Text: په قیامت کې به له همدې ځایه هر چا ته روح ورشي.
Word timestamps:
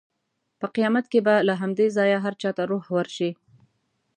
په 0.59 0.67
قیامت 0.75 1.05
کې 1.11 1.19
به 1.25 1.35
له 1.47 1.53
همدې 1.61 1.87
ځایه 1.97 2.17
هر 2.25 2.33
چا 2.41 2.51
ته 2.57 2.63
روح 2.71 2.85
ورشي. 2.95 3.31